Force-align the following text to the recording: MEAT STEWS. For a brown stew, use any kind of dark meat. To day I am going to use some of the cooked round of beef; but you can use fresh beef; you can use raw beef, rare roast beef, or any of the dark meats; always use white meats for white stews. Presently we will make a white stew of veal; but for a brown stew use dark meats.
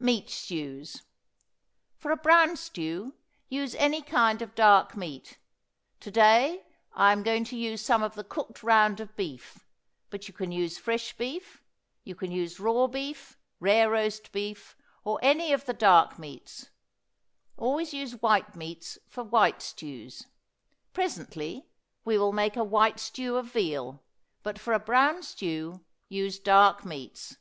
MEAT 0.00 0.30
STEWS. 0.30 1.02
For 1.98 2.10
a 2.10 2.16
brown 2.16 2.56
stew, 2.56 3.14
use 3.50 3.74
any 3.74 4.00
kind 4.00 4.40
of 4.40 4.54
dark 4.54 4.96
meat. 4.96 5.36
To 6.00 6.10
day 6.10 6.64
I 6.94 7.12
am 7.12 7.22
going 7.22 7.44
to 7.44 7.58
use 7.58 7.84
some 7.84 8.02
of 8.02 8.14
the 8.14 8.24
cooked 8.24 8.62
round 8.62 9.00
of 9.00 9.14
beef; 9.16 9.66
but 10.08 10.28
you 10.28 10.32
can 10.32 10.50
use 10.50 10.78
fresh 10.78 11.14
beef; 11.18 11.62
you 12.04 12.14
can 12.14 12.30
use 12.32 12.58
raw 12.58 12.86
beef, 12.86 13.36
rare 13.60 13.90
roast 13.90 14.32
beef, 14.32 14.78
or 15.04 15.18
any 15.20 15.52
of 15.52 15.66
the 15.66 15.74
dark 15.74 16.18
meats; 16.18 16.70
always 17.58 17.92
use 17.92 18.22
white 18.22 18.56
meats 18.56 18.96
for 19.06 19.24
white 19.24 19.60
stews. 19.60 20.26
Presently 20.94 21.66
we 22.02 22.16
will 22.16 22.32
make 22.32 22.56
a 22.56 22.64
white 22.64 22.98
stew 22.98 23.36
of 23.36 23.52
veal; 23.52 24.02
but 24.42 24.58
for 24.58 24.72
a 24.72 24.78
brown 24.78 25.22
stew 25.22 25.84
use 26.08 26.38
dark 26.38 26.86
meats. 26.86 27.36